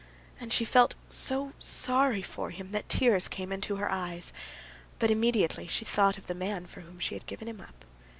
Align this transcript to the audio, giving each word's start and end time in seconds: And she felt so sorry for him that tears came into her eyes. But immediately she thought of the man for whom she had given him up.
And 0.39 0.51
she 0.51 0.65
felt 0.65 0.95
so 1.09 1.53
sorry 1.59 2.23
for 2.23 2.49
him 2.49 2.71
that 2.71 2.89
tears 2.89 3.27
came 3.27 3.51
into 3.51 3.75
her 3.75 3.91
eyes. 3.91 4.33
But 4.97 5.11
immediately 5.11 5.67
she 5.67 5.85
thought 5.85 6.17
of 6.17 6.25
the 6.25 6.33
man 6.33 6.65
for 6.65 6.81
whom 6.81 6.97
she 6.99 7.13
had 7.13 7.27
given 7.27 7.47
him 7.47 7.61
up. 7.61 7.85